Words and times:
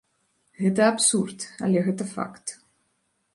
Гэта 0.61 0.81
абсурд, 0.93 1.45
але 1.67 1.85
гэта 1.89 2.03
факт. 2.15 2.45